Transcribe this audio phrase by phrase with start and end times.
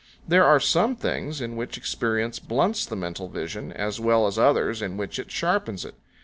[0.27, 4.81] There are some things in which experience blunts the mental vision, as well as others
[4.81, 5.93] in which it sharpens it.